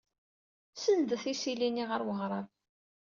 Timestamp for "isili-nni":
1.31-1.85